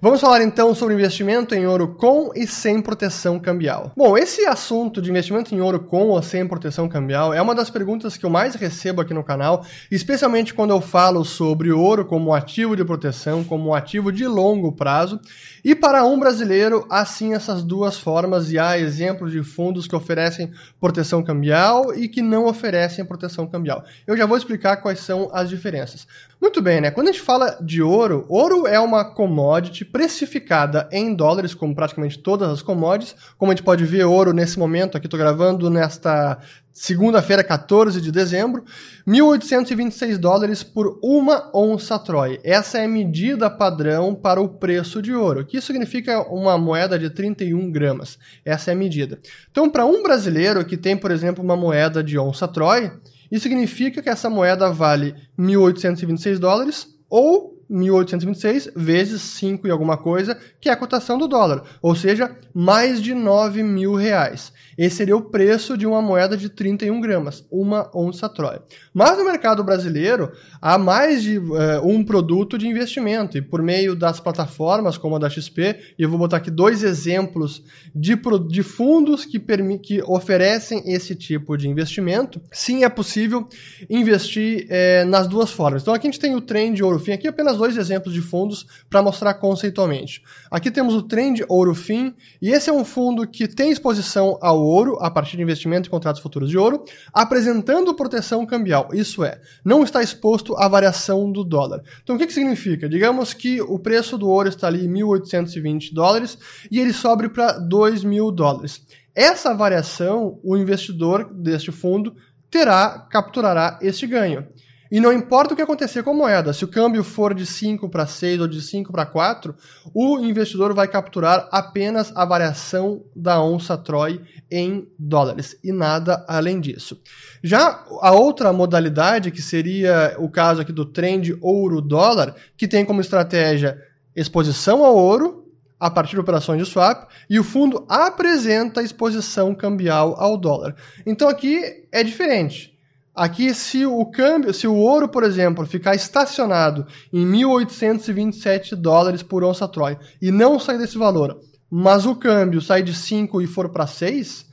Vamos 0.00 0.20
falar 0.20 0.42
então 0.42 0.76
sobre 0.76 0.94
investimento 0.94 1.56
em 1.56 1.66
ouro 1.66 1.88
com 1.88 2.30
e 2.32 2.46
sem 2.46 2.80
proteção 2.80 3.36
cambial. 3.36 3.90
Bom, 3.96 4.16
esse 4.16 4.46
assunto 4.46 5.02
de 5.02 5.10
investimento 5.10 5.52
em 5.52 5.60
ouro 5.60 5.80
com 5.80 6.10
ou 6.10 6.22
sem 6.22 6.46
proteção 6.46 6.88
cambial 6.88 7.34
é 7.34 7.42
uma 7.42 7.52
das 7.52 7.68
perguntas 7.68 8.16
que 8.16 8.24
eu 8.24 8.30
mais 8.30 8.54
recebo 8.54 9.00
aqui 9.00 9.12
no 9.12 9.24
canal, 9.24 9.66
especialmente 9.90 10.54
quando 10.54 10.70
eu 10.70 10.80
falo 10.80 11.24
sobre 11.24 11.72
ouro 11.72 12.04
como 12.04 12.32
ativo 12.32 12.76
de 12.76 12.84
proteção, 12.84 13.42
como 13.42 13.74
ativo 13.74 14.12
de 14.12 14.24
longo 14.24 14.70
prazo. 14.70 15.20
E 15.64 15.74
para 15.74 16.04
um 16.04 16.16
brasileiro, 16.16 16.86
assim 16.88 17.34
essas 17.34 17.64
duas 17.64 17.98
formas, 17.98 18.52
e 18.52 18.58
há 18.58 18.78
exemplos 18.78 19.32
de 19.32 19.42
fundos 19.42 19.88
que 19.88 19.96
oferecem 19.96 20.52
proteção 20.80 21.24
cambial 21.24 21.92
e 21.92 22.06
que 22.06 22.22
não 22.22 22.46
oferecem 22.46 23.04
proteção 23.04 23.48
cambial. 23.48 23.84
Eu 24.06 24.16
já 24.16 24.26
vou 24.26 24.36
explicar 24.36 24.76
quais 24.76 25.00
são 25.00 25.28
as 25.32 25.48
diferenças. 25.48 26.06
Muito 26.40 26.62
bem, 26.62 26.80
né? 26.80 26.92
Quando 26.92 27.08
a 27.08 27.12
gente 27.12 27.24
fala 27.24 27.58
de 27.60 27.82
ouro, 27.82 28.24
ouro 28.28 28.64
é 28.64 28.78
uma 28.78 29.04
commodity 29.04 29.87
precificada 29.90 30.88
em 30.92 31.14
dólares, 31.14 31.54
como 31.54 31.74
praticamente 31.74 32.18
todas 32.18 32.50
as 32.50 32.62
commodities. 32.62 33.16
Como 33.36 33.50
a 33.50 33.54
gente 33.54 33.64
pode 33.64 33.84
ver, 33.84 34.04
ouro 34.04 34.32
nesse 34.32 34.58
momento, 34.58 34.96
aqui 34.96 35.06
estou 35.06 35.18
gravando 35.18 35.68
nesta 35.70 36.38
segunda-feira, 36.72 37.42
14 37.42 38.00
de 38.00 38.12
dezembro, 38.12 38.64
1.826 39.06 40.16
dólares 40.16 40.62
por 40.62 40.98
uma 41.02 41.50
onça 41.52 41.98
Troy. 41.98 42.38
Essa 42.44 42.78
é 42.78 42.84
a 42.84 42.88
medida 42.88 43.50
padrão 43.50 44.14
para 44.14 44.40
o 44.40 44.48
preço 44.48 45.02
de 45.02 45.12
ouro, 45.12 45.44
que 45.44 45.60
significa 45.60 46.22
uma 46.22 46.56
moeda 46.56 46.96
de 46.96 47.10
31 47.10 47.70
gramas. 47.72 48.18
Essa 48.44 48.70
é 48.70 48.74
a 48.74 48.76
medida. 48.76 49.18
Então, 49.50 49.68
para 49.68 49.84
um 49.84 50.02
brasileiro 50.04 50.64
que 50.64 50.76
tem, 50.76 50.96
por 50.96 51.10
exemplo, 51.10 51.42
uma 51.42 51.56
moeda 51.56 52.02
de 52.02 52.16
onça 52.16 52.46
Troy, 52.46 52.92
isso 53.30 53.42
significa 53.42 54.00
que 54.00 54.08
essa 54.08 54.30
moeda 54.30 54.70
vale 54.70 55.14
1.826 55.38 56.38
dólares 56.38 56.86
ou 57.10 57.57
1.826 57.70 58.72
vezes 58.74 59.20
5 59.22 59.66
e 59.66 59.70
alguma 59.70 59.96
coisa, 59.96 60.38
que 60.60 60.68
é 60.68 60.72
a 60.72 60.76
cotação 60.76 61.18
do 61.18 61.28
dólar, 61.28 61.62
ou 61.82 61.94
seja, 61.94 62.30
mais 62.54 63.00
de 63.02 63.14
9 63.14 63.62
mil 63.62 63.94
reais. 63.94 64.52
Esse 64.76 64.96
seria 64.96 65.16
o 65.16 65.22
preço 65.22 65.76
de 65.76 65.86
uma 65.86 66.00
moeda 66.00 66.36
de 66.36 66.48
31 66.48 67.00
gramas, 67.00 67.44
uma 67.50 67.90
onça 67.94 68.28
Troia. 68.28 68.62
Mas 68.94 69.18
no 69.18 69.24
mercado 69.24 69.64
brasileiro, 69.64 70.30
há 70.62 70.78
mais 70.78 71.22
de 71.22 71.38
uh, 71.38 71.52
um 71.82 72.04
produto 72.04 72.56
de 72.56 72.68
investimento, 72.68 73.36
e 73.36 73.42
por 73.42 73.60
meio 73.60 73.96
das 73.96 74.20
plataformas 74.20 74.96
como 74.96 75.16
a 75.16 75.18
da 75.18 75.28
XP, 75.28 75.78
e 75.98 76.02
eu 76.02 76.08
vou 76.08 76.18
botar 76.18 76.36
aqui 76.36 76.50
dois 76.50 76.84
exemplos 76.84 77.62
de, 77.94 78.16
de 78.48 78.62
fundos 78.62 79.24
que, 79.24 79.40
que 79.82 80.02
oferecem 80.02 80.82
esse 80.86 81.14
tipo 81.14 81.56
de 81.56 81.68
investimento, 81.68 82.40
sim 82.52 82.84
é 82.84 82.88
possível 82.88 83.48
investir 83.90 84.66
eh, 84.70 85.04
nas 85.04 85.26
duas 85.26 85.50
formas. 85.50 85.82
Então 85.82 85.92
aqui 85.92 86.06
a 86.06 86.10
gente 86.10 86.20
tem 86.20 86.34
o 86.34 86.40
Trend 86.40 86.80
Ouro 86.82 86.98
Fim, 86.98 87.12
aqui 87.12 87.26
apenas 87.26 87.57
dois 87.58 87.76
exemplos 87.76 88.14
de 88.14 88.22
fundos 88.22 88.66
para 88.88 89.02
mostrar 89.02 89.34
conceitualmente. 89.34 90.22
Aqui 90.50 90.70
temos 90.70 90.94
o 90.94 91.02
Trend 91.02 91.44
Ouro 91.48 91.74
Fim, 91.74 92.14
e 92.40 92.50
esse 92.50 92.70
é 92.70 92.72
um 92.72 92.84
fundo 92.84 93.26
que 93.26 93.46
tem 93.46 93.70
exposição 93.70 94.38
ao 94.40 94.60
ouro 94.60 94.96
a 95.00 95.10
partir 95.10 95.36
de 95.36 95.42
investimento 95.42 95.88
em 95.88 95.90
contratos 95.90 96.22
futuros 96.22 96.48
de 96.48 96.56
ouro, 96.56 96.84
apresentando 97.12 97.94
proteção 97.94 98.46
cambial. 98.46 98.88
Isso 98.92 99.24
é, 99.24 99.40
não 99.64 99.84
está 99.84 100.02
exposto 100.02 100.56
à 100.56 100.66
variação 100.68 101.30
do 101.30 101.44
dólar. 101.44 101.82
Então 102.02 102.16
o 102.16 102.18
que, 102.18 102.26
que 102.26 102.32
significa? 102.32 102.88
Digamos 102.88 103.34
que 103.34 103.60
o 103.60 103.78
preço 103.78 104.16
do 104.16 104.28
ouro 104.28 104.48
está 104.48 104.68
ali 104.68 104.88
1.820 104.88 105.92
dólares 105.92 106.38
e 106.70 106.78
ele 106.80 106.92
sobe 106.92 107.28
para 107.28 107.58
2 107.58 108.04
mil 108.04 108.30
dólares. 108.30 108.82
Essa 109.14 109.52
variação, 109.52 110.38
o 110.44 110.56
investidor 110.56 111.28
deste 111.34 111.72
fundo 111.72 112.14
terá, 112.50 113.06
capturará 113.10 113.78
este 113.82 114.06
ganho. 114.06 114.46
E 114.90 115.00
não 115.00 115.12
importa 115.12 115.52
o 115.52 115.56
que 115.56 115.62
acontecer 115.62 116.02
com 116.02 116.10
a 116.10 116.14
moeda, 116.14 116.52
se 116.52 116.64
o 116.64 116.68
câmbio 116.68 117.04
for 117.04 117.34
de 117.34 117.44
5 117.44 117.88
para 117.88 118.06
6 118.06 118.40
ou 118.40 118.48
de 118.48 118.62
5 118.62 118.90
para 118.90 119.04
4, 119.04 119.54
o 119.92 120.18
investidor 120.20 120.72
vai 120.72 120.88
capturar 120.88 121.48
apenas 121.52 122.10
a 122.16 122.24
variação 122.24 123.04
da 123.14 123.42
onça 123.42 123.76
Troy 123.76 124.20
em 124.50 124.88
dólares 124.98 125.58
e 125.62 125.72
nada 125.72 126.24
além 126.26 126.58
disso. 126.58 127.00
Já 127.42 127.84
a 128.00 128.12
outra 128.12 128.52
modalidade, 128.52 129.30
que 129.30 129.42
seria 129.42 130.16
o 130.18 130.30
caso 130.30 130.62
aqui 130.62 130.72
do 130.72 130.86
trend 130.86 131.36
ouro-dólar, 131.40 132.34
que 132.56 132.66
tem 132.66 132.84
como 132.84 133.00
estratégia 133.00 133.78
exposição 134.16 134.84
ao 134.84 134.96
ouro 134.96 135.44
a 135.78 135.90
partir 135.90 136.12
de 136.12 136.20
operações 136.20 136.60
de 136.60 136.68
swap 136.68 137.08
e 137.30 137.38
o 137.38 137.44
fundo 137.44 137.84
apresenta 137.88 138.82
exposição 138.82 139.54
cambial 139.54 140.14
ao 140.18 140.36
dólar. 140.36 140.74
Então 141.06 141.28
aqui 141.28 141.86
é 141.92 142.02
diferente. 142.02 142.77
Aqui, 143.18 143.52
se 143.52 143.84
o 143.84 144.06
câmbio, 144.06 144.54
se 144.54 144.68
o 144.68 144.76
ouro, 144.76 145.08
por 145.08 145.24
exemplo, 145.24 145.66
ficar 145.66 145.96
estacionado 145.96 146.86
em 147.12 147.26
1.827 147.26 148.76
dólares 148.76 149.24
por 149.24 149.42
onça 149.42 149.66
Troy 149.66 149.98
e 150.22 150.30
não 150.30 150.56
sair 150.60 150.78
desse 150.78 150.96
valor, 150.96 151.36
mas 151.68 152.06
o 152.06 152.14
câmbio 152.14 152.60
sai 152.60 152.80
de 152.80 152.94
5 152.94 153.42
e 153.42 153.46
for 153.48 153.70
para 153.70 153.88
6, 153.88 154.46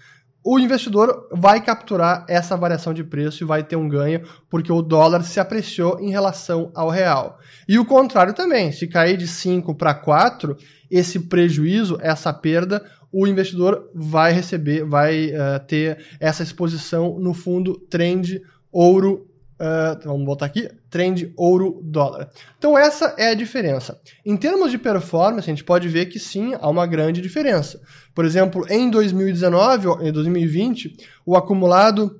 o 0.44 0.58
investidor 0.58 1.28
vai 1.32 1.62
capturar 1.64 2.26
essa 2.28 2.58
variação 2.58 2.92
de 2.92 3.04
preço 3.04 3.44
e 3.44 3.48
vai 3.48 3.64
ter 3.64 3.76
um 3.76 3.88
ganho, 3.88 4.24
porque 4.50 4.72
o 4.72 4.82
dólar 4.82 5.24
se 5.24 5.40
apreciou 5.40 6.00
em 6.00 6.10
relação 6.10 6.72
ao 6.74 6.90
real. 6.90 7.38
E 7.68 7.78
o 7.78 7.86
contrário 7.86 8.34
também, 8.34 8.72
se 8.72 8.88
cair 8.88 9.16
de 9.16 9.28
5 9.28 9.76
para 9.76 9.94
4, 9.94 10.58
esse 10.90 11.20
prejuízo, 11.20 12.00
essa 12.02 12.34
perda, 12.34 12.84
o 13.12 13.28
investidor 13.28 13.90
vai 13.94 14.34
receber, 14.34 14.84
vai 14.84 15.28
uh, 15.28 15.66
ter 15.68 16.00
essa 16.20 16.42
exposição 16.42 17.20
no 17.20 17.34
fundo 17.34 17.80
trend 17.90 18.42
ouro, 18.76 19.28
uh, 19.54 20.06
vamos 20.06 20.26
voltar 20.26 20.48
aqui, 20.48 20.70
trend 20.90 21.32
ouro-dólar. 21.38 22.30
Então 22.58 22.78
essa 22.78 23.16
é 23.18 23.30
a 23.30 23.34
diferença. 23.34 23.98
Em 24.26 24.36
termos 24.36 24.70
de 24.70 24.78
performance, 24.78 25.50
a 25.50 25.54
gente 25.54 25.64
pode 25.64 25.88
ver 25.88 26.08
que 26.08 26.20
sim, 26.20 26.54
há 26.60 26.70
uma 26.70 26.86
grande 26.86 27.22
diferença. 27.22 27.80
Por 28.14 28.26
exemplo, 28.26 28.66
em 28.70 28.90
2019 28.90 30.06
em 30.06 30.12
2020, 30.12 30.98
o 31.26 31.38
acumulado 31.38 32.20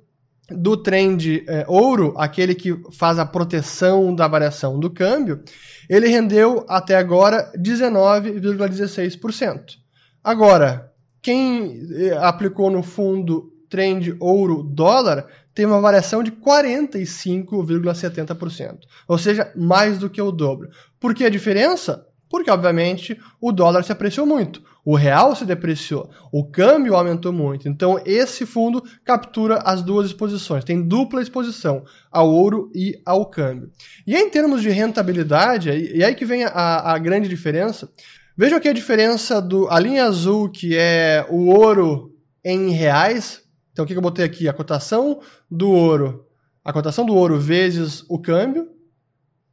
do 0.50 0.78
trend 0.78 1.44
é, 1.46 1.66
ouro, 1.68 2.14
aquele 2.18 2.56
que 2.56 2.74
faz 2.92 3.20
a 3.20 3.26
proteção 3.26 4.16
da 4.16 4.26
variação 4.28 4.80
do 4.80 4.90
câmbio, 4.90 5.44
ele 5.90 6.08
rendeu 6.08 6.66
até 6.70 6.96
agora 6.96 7.52
19,16%. 7.58 9.76
Agora, 10.24 10.90
quem 11.22 11.82
eh, 11.96 12.16
aplicou 12.20 12.70
no 12.70 12.84
fundo 12.84 13.55
trend 13.76 14.16
ouro 14.22 14.64
dólar 14.64 15.28
tem 15.54 15.66
uma 15.66 15.82
variação 15.82 16.24
de 16.24 16.32
45,70%, 16.32 18.78
ou 19.06 19.18
seja, 19.18 19.52
mais 19.54 20.00
do 20.00 20.10
que 20.10 20.22
o 20.22 20.32
dobro. 20.32 20.70
Por 20.98 21.14
que 21.14 21.26
a 21.26 21.30
diferença? 21.30 22.08
Porque, 22.30 22.50
obviamente, 22.50 23.20
o 23.40 23.52
dólar 23.52 23.84
se 23.84 23.92
apreciou 23.92 24.26
muito, 24.26 24.64
o 24.84 24.96
real 24.96 25.36
se 25.36 25.46
depreciou, 25.46 26.10
o 26.32 26.50
câmbio 26.50 26.96
aumentou 26.96 27.32
muito. 27.34 27.68
Então, 27.68 28.00
esse 28.06 28.46
fundo 28.46 28.82
captura 29.04 29.58
as 29.58 29.82
duas 29.82 30.06
exposições, 30.08 30.64
tem 30.64 30.82
dupla 30.82 31.22
exposição 31.22 31.84
ao 32.10 32.32
ouro 32.32 32.72
e 32.74 32.98
ao 33.06 33.26
câmbio. 33.26 33.70
E 34.08 34.16
em 34.16 34.30
termos 34.30 34.62
de 34.62 34.70
rentabilidade, 34.70 35.70
e 35.70 36.02
aí 36.02 36.16
que 36.16 36.24
vem 36.26 36.46
a, 36.46 36.94
a 36.94 36.98
grande 36.98 37.28
diferença. 37.28 37.90
Vejam 38.38 38.58
aqui 38.58 38.70
a 38.70 38.74
diferença 38.74 39.42
do 39.42 39.68
a 39.70 39.78
linha 39.80 40.06
azul, 40.06 40.50
que 40.50 40.78
é 40.78 41.26
o 41.30 41.48
ouro 41.48 42.16
em 42.46 42.70
reais, 42.70 43.42
então 43.76 43.84
o 43.84 43.88
que 43.88 43.94
eu 43.94 44.02
botei 44.02 44.24
aqui? 44.24 44.48
A 44.48 44.54
cotação 44.54 45.20
do 45.52 45.70
ouro. 45.70 46.26
A 46.64 46.72
cotação 46.72 47.06
do 47.06 47.14
ouro 47.14 47.38
vezes 47.38 48.06
o 48.08 48.18
câmbio, 48.18 48.70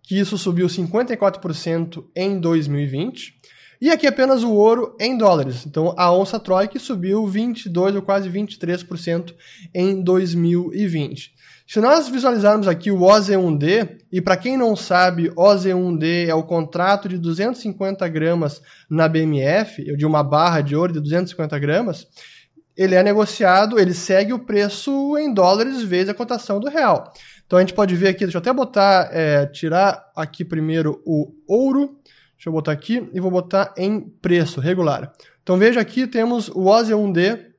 que 0.01 0.17
isso 0.17 0.39
subiu 0.39 0.69
54% 0.69 2.05
em 2.15 2.39
2020. 2.39 3.35
E 3.81 3.91
aqui 3.91 4.07
apenas 4.07 4.45
o 4.45 4.53
ouro 4.53 4.97
em 5.01 5.19
dólares. 5.19 5.67
Então 5.67 5.93
a 5.99 6.13
onça 6.13 6.39
Troy 6.39 6.69
que 6.69 6.79
subiu 6.79 7.27
22 7.27 7.97
ou 7.97 8.03
quase 8.03 8.31
23% 8.31 9.35
em 9.75 10.01
2020. 10.01 11.35
Se 11.67 11.81
nós 11.81 12.09
visualizarmos 12.09 12.69
aqui 12.69 12.93
o 12.93 13.01
OZ1D, 13.01 14.03
e 14.13 14.21
para 14.21 14.37
quem 14.37 14.57
não 14.57 14.77
sabe, 14.77 15.31
OZ1D 15.31 16.29
é 16.29 16.35
o 16.35 16.45
contrato 16.45 17.09
de 17.09 17.19
250 17.19 18.07
gramas 18.07 18.63
na 18.89 19.09
BMF, 19.09 19.97
de 19.97 20.07
uma 20.07 20.23
barra 20.23 20.61
de 20.61 20.77
ouro 20.77 20.93
de 20.93 21.01
250 21.01 21.59
gramas, 21.59 22.07
ele 22.77 22.95
é 22.95 23.03
negociado, 23.03 23.79
ele 23.79 23.95
segue 23.95 24.33
o 24.33 24.39
preço 24.39 25.17
em 25.19 25.33
dólares 25.33 25.83
vezes 25.83 26.09
a 26.09 26.15
cotação 26.15 26.59
do 26.59 26.69
real. 26.69 27.13
Então 27.47 27.59
a 27.59 27.63
gente 27.63 27.75
pode 27.75 27.95
ver 27.95 28.09
aqui, 28.09 28.25
deixa 28.25 28.39
eu 28.39 28.41
até 28.41 28.53
botar, 28.53 29.11
é, 29.13 29.47
tirar 29.47 30.11
aqui 30.17 30.45
primeiro 30.45 31.03
o 31.05 31.35
ouro, 31.47 31.99
deixa 32.35 32.49
eu 32.49 32.53
botar 32.53 32.73
aqui 32.73 33.09
e 33.13 33.21
vou 33.21 33.31
botar 33.31 33.75
em 33.77 34.01
preço 34.01 34.61
regular. 34.61 35.13
Então 35.43 35.59
veja 35.59 35.81
aqui 35.81 36.07
temos 36.07 36.49
o 36.49 36.67
OSE 36.67 36.93
1D 36.93 37.53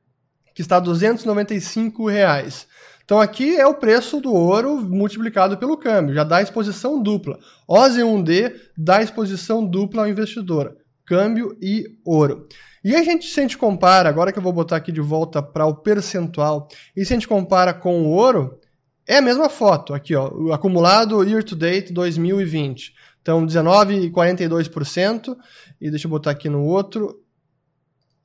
que 0.54 0.62
está 0.62 0.76
a 0.76 0.80
295 0.80 2.08
reais. 2.08 2.66
Então 3.04 3.20
aqui 3.20 3.56
é 3.56 3.66
o 3.66 3.74
preço 3.74 4.20
do 4.20 4.32
ouro 4.32 4.80
multiplicado 4.80 5.58
pelo 5.58 5.76
câmbio, 5.76 6.14
já 6.14 6.24
dá 6.24 6.40
exposição 6.40 7.02
dupla. 7.02 7.38
OSE 7.68 8.00
1D 8.00 8.52
dá 8.76 9.02
exposição 9.02 9.64
dupla 9.64 10.02
ao 10.02 10.08
investidor, 10.08 10.74
câmbio 11.06 11.56
e 11.60 11.96
ouro. 12.04 12.48
E 12.82 12.94
a 12.94 13.02
gente, 13.02 13.26
se 13.26 13.40
a 13.40 13.42
gente 13.42 13.56
compara, 13.56 14.08
agora 14.08 14.32
que 14.32 14.38
eu 14.38 14.42
vou 14.42 14.52
botar 14.52 14.76
aqui 14.76 14.92
de 14.92 15.00
volta 15.00 15.42
para 15.42 15.66
o 15.66 15.74
percentual, 15.74 16.68
e 16.96 17.04
se 17.04 17.12
a 17.12 17.16
gente 17.16 17.28
compara 17.28 17.72
com 17.72 18.02
o 18.02 18.10
ouro, 18.10 18.58
é 19.06 19.18
a 19.18 19.22
mesma 19.22 19.48
foto, 19.48 19.94
aqui 19.94 20.14
ó, 20.14 20.30
o 20.30 20.52
acumulado 20.52 21.22
year 21.24 21.42
to 21.42 21.56
date 21.56 21.92
2020. 21.92 22.92
Então, 23.24 23.44
19,42%. 23.46 25.34
E 25.80 25.90
deixa 25.90 26.06
eu 26.06 26.10
botar 26.10 26.30
aqui 26.30 26.50
no 26.50 26.62
outro. 26.62 27.23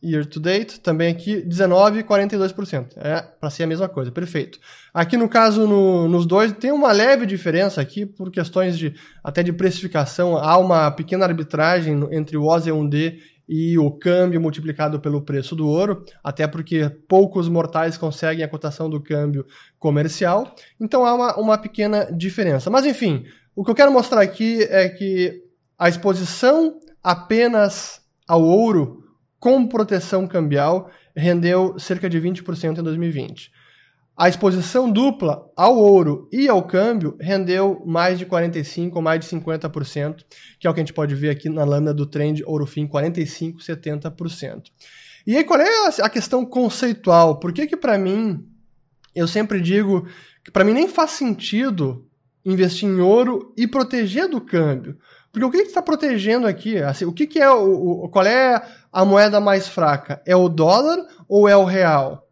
Year 0.01 0.25
to 0.25 0.39
date, 0.39 0.79
também 0.79 1.11
aqui 1.11 1.43
19,42%. 1.45 2.93
É 2.95 3.21
para 3.21 3.49
ser 3.49 3.63
a 3.63 3.67
mesma 3.67 3.89
coisa, 3.89 4.09
perfeito. 4.09 4.57
Aqui 4.93 5.17
no 5.17 5.27
caso, 5.27 5.67
no, 5.67 6.07
nos 6.07 6.25
dois, 6.25 6.53
tem 6.53 6.71
uma 6.71 6.93
leve 6.93 7.25
diferença 7.25 7.81
aqui 7.81 8.05
por 8.05 8.31
questões 8.31 8.77
de 8.77 8.95
até 9.21 9.43
de 9.43 9.51
precificação. 9.51 10.37
Há 10.37 10.57
uma 10.57 10.89
pequena 10.89 11.25
arbitragem 11.25 12.07
entre 12.11 12.37
o 12.37 12.43
OZ1D 12.43 13.19
e 13.49 13.77
o 13.79 13.91
câmbio 13.91 14.39
multiplicado 14.39 14.99
pelo 14.99 15.23
preço 15.23 15.55
do 15.55 15.67
ouro, 15.67 16.05
até 16.23 16.47
porque 16.47 16.87
poucos 17.07 17.49
mortais 17.49 17.97
conseguem 17.97 18.45
a 18.45 18.47
cotação 18.47 18.87
do 18.89 19.01
câmbio 19.01 19.45
comercial. 19.79 20.55
Então 20.79 21.03
há 21.03 21.15
uma, 21.15 21.35
uma 21.35 21.57
pequena 21.57 22.05
diferença. 22.15 22.69
Mas 22.69 22.85
enfim, 22.85 23.25
o 23.55 23.65
que 23.65 23.71
eu 23.71 23.75
quero 23.75 23.91
mostrar 23.91 24.21
aqui 24.21 24.61
é 24.63 24.87
que 24.87 25.43
a 25.77 25.89
exposição 25.89 26.79
apenas 27.03 28.01
ao 28.27 28.43
ouro 28.43 29.03
com 29.39 29.67
proteção 29.67 30.27
cambial 30.27 30.89
rendeu 31.15 31.77
cerca 31.79 32.09
de 32.09 32.19
20% 32.19 32.79
em 32.79 32.83
2020. 32.83 33.51
A 34.19 34.27
exposição 34.27 34.91
dupla 34.91 35.49
ao 35.55 35.77
ouro 35.77 36.27
e 36.29 36.49
ao 36.49 36.61
câmbio 36.63 37.15
rendeu 37.21 37.81
mais 37.85 38.19
de 38.19 38.25
45% 38.25 38.91
ou 38.93 39.01
mais 39.01 39.21
de 39.21 39.33
50%, 39.33 40.25
que 40.59 40.67
é 40.67 40.69
o 40.69 40.73
que 40.73 40.79
a 40.81 40.83
gente 40.83 40.91
pode 40.91 41.15
ver 41.15 41.29
aqui 41.29 41.47
na 41.47 41.63
lâmina 41.63 41.93
do 41.93 42.05
trend 42.05 42.43
ouro-fim, 42.45 42.85
45%, 42.85 43.59
70%. 43.59 44.63
E 45.25 45.37
aí, 45.37 45.43
qual 45.45 45.61
é 45.61 45.87
a 46.01 46.09
questão 46.09 46.45
conceitual? 46.45 47.39
Por 47.39 47.53
que 47.53 47.65
que 47.65 47.77
para 47.77 47.97
mim, 47.97 48.45
eu 49.15 49.25
sempre 49.25 49.61
digo 49.61 50.05
que 50.43 50.51
para 50.51 50.65
mim 50.65 50.73
nem 50.73 50.89
faz 50.89 51.11
sentido 51.11 52.05
investir 52.43 52.89
em 52.89 52.99
ouro 52.99 53.53
e 53.55 53.65
proteger 53.65 54.27
do 54.27 54.41
câmbio? 54.41 54.97
Porque 55.31 55.45
o 55.45 55.51
que 55.51 55.57
está 55.57 55.81
protegendo 55.81 56.47
aqui? 56.47 56.77
Assim, 56.77 57.05
o 57.05 57.13
que, 57.13 57.27
que 57.27 57.39
é 57.39 57.49
o, 57.49 58.03
o, 58.05 58.09
qual 58.09 58.25
é 58.25 58.61
a 58.91 59.05
moeda 59.05 59.39
mais 59.39 59.67
fraca? 59.67 60.21
É 60.25 60.35
o 60.35 60.49
dólar 60.49 60.97
ou 61.27 61.47
é 61.47 61.55
o 61.55 61.63
real? 61.63 62.27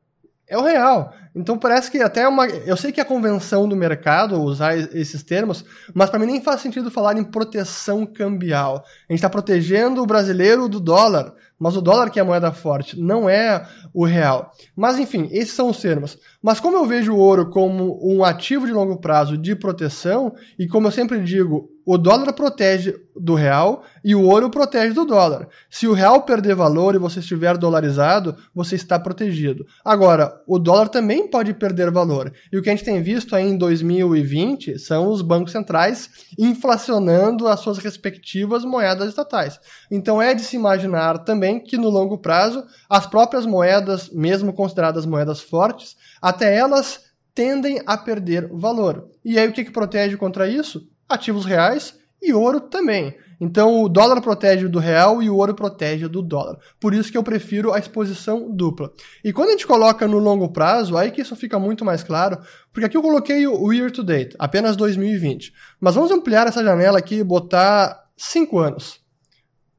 É 0.48 0.58
o 0.58 0.64
real. 0.64 1.14
Então 1.36 1.58
parece 1.58 1.92
que 1.92 2.00
até 2.00 2.28
uma. 2.28 2.48
Eu 2.48 2.76
sei 2.76 2.92
que 2.92 3.00
é 3.00 3.04
a 3.04 3.06
convenção 3.06 3.70
do 3.70 3.76
mercado 3.76 4.42
usar 4.42 4.76
esses 4.76 5.22
termos, 5.22 5.64
mas 5.94 6.10
para 6.10 6.18
mim 6.18 6.26
nem 6.26 6.42
faz 6.42 6.62
sentido 6.62 6.90
falar 6.90 7.16
em 7.16 7.24
proteção 7.24 8.08
cambial. 8.08 8.78
A 9.08 9.14
gente 9.14 9.20
está 9.20 9.30
protegendo 9.30 10.02
o 10.02 10.06
brasileiro 10.08 10.68
do 10.68 10.80
dólar, 10.80 11.36
mas 11.60 11.78
o 11.78 11.82
dólar 11.82 12.10
que 12.10 12.18
é 12.18 12.24
a 12.24 12.26
moeda 12.26 12.52
forte, 12.52 13.00
não 13.00 13.30
é 13.30 13.68
o 13.94 14.04
real. 14.04 14.52
Mas 14.76 14.98
enfim, 14.98 15.30
esses 15.32 15.54
são 15.54 15.70
os 15.70 15.80
termos. 15.80 16.18
Mas 16.42 16.60
como 16.60 16.78
eu 16.78 16.86
vejo 16.86 17.14
o 17.14 17.20
ouro 17.20 17.52
como 17.52 18.00
um 18.02 18.24
ativo 18.24 18.66
de 18.66 18.74
longo 18.74 18.98
prazo 18.98 19.38
de 19.38 19.56
proteção, 19.56 20.34
e 20.58 20.66
como 20.68 20.88
eu 20.88 20.92
sempre 20.92 21.22
digo, 21.22 21.70
o 21.88 21.98
dólar 21.98 22.34
protege 22.34 22.94
do 23.16 23.34
real 23.34 23.86
e 24.04 24.14
o 24.14 24.24
ouro 24.24 24.50
protege 24.50 24.94
do 24.94 25.06
dólar. 25.06 25.48
Se 25.70 25.88
o 25.88 25.94
real 25.94 26.24
perder 26.24 26.54
valor 26.54 26.94
e 26.94 26.98
você 26.98 27.22
estiver 27.22 27.58
dolarizado, 27.58 28.36
você 28.54 28.76
está 28.76 29.00
protegido. 29.00 29.66
Agora, 29.86 30.38
o 30.46 30.60
dólar 30.60 30.90
também 30.90 31.30
pode 31.30 31.54
perder 31.54 31.90
valor. 31.90 32.34
E 32.52 32.58
o 32.58 32.62
que 32.62 32.70
a 32.70 32.76
gente 32.76 32.84
tem 32.84 33.02
visto 33.02 33.34
aí 33.38 33.48
em 33.48 33.58
2020 33.58 34.78
são 34.78 35.10
os 35.10 35.22
bancos 35.22 35.54
centrais 35.54 36.10
inflacionando 36.38 37.48
as 37.48 37.62
suas 37.62 37.78
respectivas 37.78 38.66
moedas 38.66 39.08
estatais. 39.08 39.58
Então 39.90 40.22
é 40.22 40.34
de 40.34 40.42
se 40.42 40.58
imaginar 40.58 41.20
também 41.20 41.58
que 41.58 41.78
no 41.78 41.90
longo 41.90 42.18
prazo 42.18 42.66
as 42.90 43.06
próprias 43.06 43.46
moedas, 43.46 44.10
mesmo 44.10 44.52
consideradas 44.52 45.06
moedas 45.06 45.40
fortes, 45.40 45.96
até 46.22 46.54
elas 46.54 47.00
tendem 47.34 47.82
a 47.86 47.98
perder 47.98 48.50
valor. 48.52 49.10
E 49.24 49.40
aí 49.40 49.48
o 49.48 49.54
que, 49.54 49.64
que 49.64 49.72
protege 49.72 50.18
contra 50.18 50.50
isso? 50.50 50.86
Ativos 51.08 51.46
reais 51.46 51.96
e 52.22 52.34
ouro 52.34 52.60
também. 52.60 53.16
Então 53.40 53.84
o 53.84 53.90
dólar 53.90 54.20
protege 54.22 54.68
do 54.68 54.80
real 54.80 55.22
e 55.22 55.30
o 55.30 55.36
ouro 55.36 55.54
protege 55.54 56.08
do 56.08 56.22
dólar. 56.22 56.58
Por 56.80 56.94
isso 56.94 57.12
que 57.12 57.18
eu 57.18 57.24
prefiro 57.24 57.72
a 57.72 57.80
exposição 57.80 58.52
dupla. 58.52 58.92
E 59.24 59.32
quando 59.32 59.50
a 59.50 59.52
gente 59.52 59.68
coloca 59.68 60.08
no 60.08 60.18
longo 60.18 60.50
prazo, 60.50 60.98
aí 60.98 61.12
que 61.12 61.22
isso 61.22 61.36
fica 61.36 61.60
muito 61.60 61.86
mais 61.86 62.04
claro, 62.04 62.40
porque 62.74 62.86
aqui 62.86 62.98
eu 62.98 63.02
coloquei 63.02 63.46
o 63.48 63.72
year 63.72 63.92
to 63.92 64.04
date, 64.04 64.36
apenas 64.40 64.76
2020. 64.76 65.54
Mas 65.80 65.96
vamos 65.96 66.12
ampliar 66.12 66.48
essa 66.48 66.64
janela 66.64 66.98
aqui 66.98 67.16
e 67.16 67.24
botar 67.24 68.06
5 68.18 68.58
anos. 68.58 69.00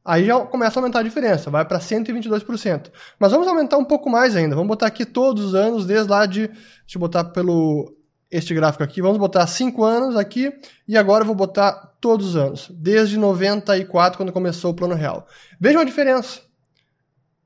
Aí 0.05 0.25
já 0.25 0.41
começa 0.41 0.79
a 0.79 0.81
aumentar 0.81 1.01
a 1.01 1.03
diferença, 1.03 1.51
vai 1.51 1.67
para 1.67 1.79
122%. 1.79 2.91
Mas 3.19 3.31
vamos 3.31 3.47
aumentar 3.47 3.77
um 3.77 3.85
pouco 3.85 4.09
mais 4.09 4.35
ainda. 4.35 4.55
Vamos 4.55 4.69
botar 4.69 4.87
aqui 4.87 5.05
todos 5.05 5.45
os 5.45 5.55
anos, 5.55 5.85
desde 5.85 6.09
lá 6.09 6.25
de. 6.25 6.47
Deixa 6.47 6.97
eu 6.97 7.01
botar 7.01 7.25
pelo 7.25 7.98
este 8.31 8.55
gráfico 8.55 8.83
aqui. 8.83 9.01
Vamos 9.01 9.19
botar 9.19 9.47
5 9.47 9.85
anos 9.85 10.17
aqui 10.17 10.53
e 10.87 10.97
agora 10.97 11.23
eu 11.23 11.27
vou 11.27 11.35
botar 11.35 11.97
todos 12.01 12.29
os 12.29 12.37
anos, 12.37 12.71
desde 12.71 13.19
94, 13.19 14.17
quando 14.17 14.33
começou 14.33 14.71
o 14.71 14.75
plano 14.75 14.95
real. 14.95 15.27
Vejam 15.61 15.81
a 15.81 15.85
diferença. 15.85 16.41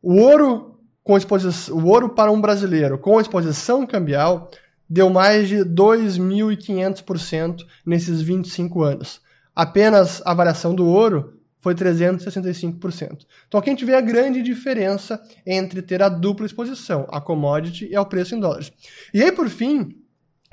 O 0.03 0.17
ouro 0.17 0.79
com 1.05 1.17
exposição, 1.17 1.77
o 1.77 1.87
ouro 1.87 2.11
para 2.11 2.31
um 2.31 2.41
brasileiro 2.41 2.99
com 2.99 3.21
exposição 3.21 3.87
cambial 3.87 4.51
deu 4.89 5.09
mais 5.09 5.49
de 5.49 5.59
2.500% 5.59 7.65
nesses 7.85 8.21
25 8.21 8.83
anos. 8.83 9.21
Apenas 9.55 10.21
a 10.25 10.35
variação 10.35 10.75
do 10.75 10.87
ouro 10.87 11.39
foi 11.61 11.75
365%. 11.75 13.25
Então 13.47 13.59
aqui 13.59 13.71
a 13.71 13.73
gente 13.73 13.85
vê 13.85 13.95
a 13.95 14.01
grande 14.01 14.43
diferença 14.43 15.23
entre 15.47 15.81
ter 15.81 16.03
a 16.03 16.09
dupla 16.09 16.45
exposição, 16.45 17.07
a 17.11 17.21
commodity 17.21 17.89
e 17.89 17.97
ao 17.97 18.05
preço 18.05 18.35
em 18.35 18.41
dólares. 18.41 18.73
E 19.15 19.23
aí, 19.23 19.31
por 19.31 19.49
fim, 19.49 20.02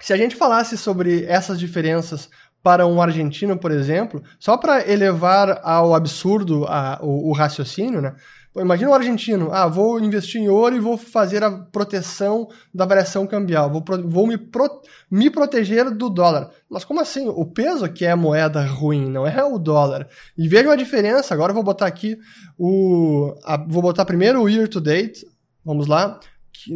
se 0.01 0.13
a 0.13 0.17
gente 0.17 0.35
falasse 0.35 0.77
sobre 0.77 1.25
essas 1.25 1.59
diferenças 1.59 2.29
para 2.61 2.85
um 2.85 3.01
argentino, 3.01 3.57
por 3.57 3.71
exemplo, 3.71 4.21
só 4.37 4.57
para 4.57 4.89
elevar 4.89 5.61
ao 5.63 5.93
absurdo 5.93 6.65
a, 6.67 6.99
o, 7.01 7.29
o, 7.29 7.33
raciocínio, 7.33 8.01
né? 8.01 8.15
Imagina 8.57 8.89
um 8.89 8.95
argentino, 8.95 9.49
ah, 9.53 9.67
vou 9.67 9.99
investir 9.99 10.41
em 10.41 10.49
ouro 10.49 10.75
e 10.75 10.79
vou 10.79 10.97
fazer 10.97 11.43
a 11.43 11.51
proteção 11.51 12.49
da 12.73 12.85
variação 12.85 13.25
cambial, 13.25 13.69
vou, 13.69 13.83
vou 14.05 14.27
me, 14.27 14.37
pro, 14.37 14.81
me 15.09 15.29
proteger 15.29 15.89
do 15.91 16.09
dólar. 16.09 16.49
Mas 16.69 16.83
como 16.83 16.99
assim? 16.99 17.29
O 17.29 17.45
peso 17.45 17.87
que 17.87 18.05
é 18.05 18.11
a 18.11 18.17
moeda 18.17 18.65
ruim, 18.65 19.09
não 19.09 19.25
é 19.25 19.41
o 19.43 19.57
dólar. 19.57 20.07
E 20.37 20.47
vejam 20.47 20.71
a 20.71 20.75
diferença, 20.75 21.33
agora 21.33 21.51
eu 21.51 21.55
vou 21.55 21.63
botar 21.63 21.85
aqui 21.85 22.17
o. 22.57 23.33
A, 23.45 23.55
vou 23.55 23.83
botar 23.83 24.03
primeiro 24.03 24.41
o 24.41 24.49
year 24.49 24.67
to 24.67 24.81
date, 24.81 25.25
vamos 25.63 25.87
lá. 25.87 26.19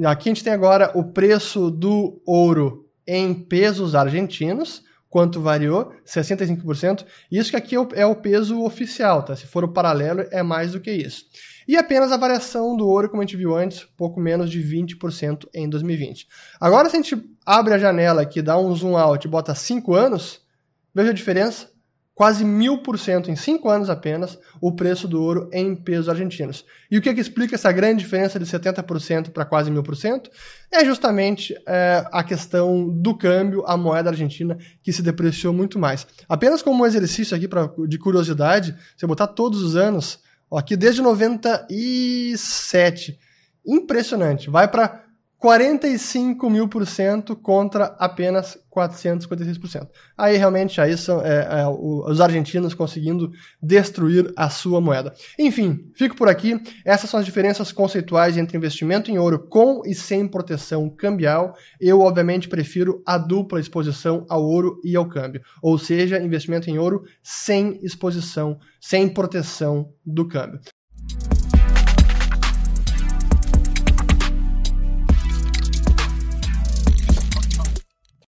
Aqui 0.06 0.30
a 0.30 0.32
gente 0.32 0.44
tem 0.44 0.54
agora 0.54 0.92
o 0.94 1.04
preço 1.04 1.70
do 1.70 2.22
ouro 2.26 2.83
em 3.08 3.34
pesos 3.34 3.96
argentinos, 3.96 4.84
quanto 5.10 5.42
variou? 5.42 5.94
65%. 6.06 7.06
Isso 7.32 7.52
que 7.52 7.56
aqui 7.56 7.76
é 7.94 8.06
o 8.06 8.16
peso 8.16 8.64
oficial, 8.64 9.24
tá? 9.24 9.36
Se 9.36 9.46
for 9.46 9.64
o 9.64 9.72
paralelo, 9.72 10.26
é 10.32 10.42
mais 10.42 10.72
do 10.72 10.80
que 10.80 10.92
isso. 10.92 11.26
E 11.68 11.78
apenas 11.78 12.12
a 12.12 12.18
variação 12.18 12.76
do 12.76 12.88
ouro, 12.88 13.10
como 13.10 13.22
a 13.22 13.26
gente 13.26 13.38
viu 13.38 13.56
antes, 13.56 13.86
pouco 13.96 14.20
menos 14.20 14.50
de 14.50 14.62
20% 14.62 15.48
em 15.54 15.70
2020. 15.70 16.28
Agora, 16.60 16.90
se 16.90 16.96
a 16.98 17.02
gente 17.02 17.24
abre 17.46 17.74
a 17.74 17.78
janela 17.78 18.22
aqui, 18.22 18.42
dá 18.42 18.58
um 18.58 18.76
zoom 18.76 18.98
out 18.98 19.26
e 19.26 19.30
bota 19.30 19.54
5 19.54 19.94
anos, 19.94 20.42
veja 20.94 21.12
a 21.12 21.14
diferença 21.14 21.73
quase 22.16 22.46
mil 22.46 22.78
por 22.80 22.98
cento 23.00 23.32
em 23.32 23.36
cinco 23.36 23.70
anos 23.70 23.90
apenas 23.90 24.38
o 24.62 24.72
preço 24.72 25.08
do 25.08 25.20
ouro 25.22 25.50
em 25.52 25.76
pesos 25.76 26.08
argentinos. 26.08 26.64
E 26.90 26.98
o 26.98 27.02
que, 27.02 27.10
é 27.10 27.14
que 27.14 27.20
explica 27.20 27.56
essa 27.56 27.70
grande 27.72 28.04
diferença 28.04 28.40
de 28.40 28.46
70% 28.46 29.32
para 29.32 29.46
quase 29.46 29.72
mil 29.72 29.82
por 29.82 29.96
cento? 29.96 30.30
É 30.72 30.86
justamente 30.86 31.56
é, 31.68 32.06
a 32.12 32.24
questão 32.24 32.88
do 32.88 33.18
câmbio, 33.18 33.64
a 33.66 33.76
moeda 33.76 34.12
argentina 34.12 34.56
que 34.82 34.94
se 34.94 35.02
depreciou 35.02 35.52
muito 35.54 35.80
mais. 35.80 36.06
Apenas 36.30 36.62
como 36.62 36.84
um 36.84 36.86
exercício 36.86 37.36
aqui 37.36 37.48
pra, 37.48 37.68
de 37.88 37.98
curiosidade, 37.98 38.76
se 38.96 39.04
eu 39.04 39.10
botar 39.10 39.26
todos 39.28 39.64
os 39.64 39.76
anos, 39.76 40.20
ó, 40.50 40.60
aqui 40.60 40.76
desde 40.76 41.02
97, 41.02 43.18
impressionante, 43.66 44.50
vai 44.50 44.68
para 44.68 45.03
45 45.44 46.50
mil 46.50 46.70
por 46.70 46.88
cento 46.88 47.36
contra 47.36 47.98
apenas 48.00 48.58
456%. 48.74 49.90
Aí 50.18 50.38
realmente 50.38 50.80
aí 50.80 50.98
são 50.98 51.20
é, 51.20 51.64
é, 51.64 51.68
os 51.68 52.22
argentinos 52.22 52.74
conseguindo 52.74 53.30
destruir 53.62 54.32
a 54.38 54.50
sua 54.50 54.80
moeda. 54.80 55.14
Enfim, 55.38 55.92
fico 55.98 56.16
por 56.16 56.30
aqui. 56.30 56.58
Essas 56.86 57.10
são 57.10 57.20
as 57.20 57.26
diferenças 57.26 57.74
conceituais 57.74 58.38
entre 58.38 58.56
investimento 58.56 59.12
em 59.12 59.18
ouro 59.18 59.38
com 59.38 59.82
e 59.86 59.94
sem 59.94 60.26
proteção 60.26 60.90
cambial. 60.90 61.54
Eu, 61.78 62.00
obviamente, 62.00 62.48
prefiro 62.48 63.04
a 63.06 63.18
dupla 63.18 63.60
exposição 63.60 64.26
ao 64.30 64.42
ouro 64.42 64.80
e 64.82 64.96
ao 64.96 65.10
câmbio. 65.10 65.42
Ou 65.62 65.78
seja, 65.78 66.24
investimento 66.24 66.70
em 66.70 66.80
ouro 66.80 67.04
sem 67.22 67.82
exposição, 67.84 68.58
sem 68.80 69.10
proteção 69.10 69.90
do 70.06 70.26
câmbio. 70.26 70.62